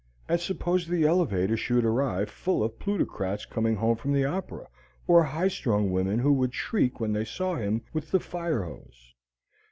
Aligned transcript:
And 0.27 0.39
suppose 0.41 0.87
the 0.87 1.05
elevator 1.05 1.55
should 1.55 1.85
arrive 1.85 2.27
full 2.27 2.63
of 2.63 2.79
plutocrats 2.79 3.45
coming 3.45 3.75
home 3.75 3.95
from 3.97 4.13
the 4.13 4.25
opera, 4.25 4.67
or 5.05 5.23
high 5.23 5.47
strung 5.47 5.91
women 5.91 6.17
who 6.17 6.33
would 6.33 6.55
shriek 6.55 6.99
when 6.99 7.13
they 7.13 7.23
saw 7.23 7.53
him 7.55 7.83
with 7.93 8.09
the 8.09 8.19
fire 8.19 8.63
hose? 8.63 9.13